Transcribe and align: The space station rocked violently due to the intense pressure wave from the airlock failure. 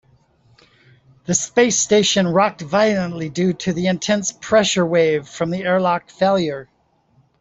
The 1.25 1.35
space 1.35 1.77
station 1.77 2.27
rocked 2.27 2.61
violently 2.61 3.29
due 3.29 3.53
to 3.53 3.71
the 3.71 3.85
intense 3.85 4.31
pressure 4.31 4.83
wave 4.83 5.27
from 5.29 5.51
the 5.51 5.61
airlock 5.63 6.09
failure. 6.09 6.69